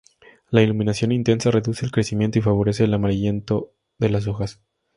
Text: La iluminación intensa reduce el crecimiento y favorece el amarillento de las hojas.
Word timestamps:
La 0.49 0.63
iluminación 0.63 1.11
intensa 1.11 1.51
reduce 1.51 1.85
el 1.85 1.91
crecimiento 1.91 2.39
y 2.39 2.41
favorece 2.41 2.85
el 2.85 2.93
amarillento 2.95 3.75
de 3.99 4.09
las 4.09 4.25
hojas. 4.25 4.59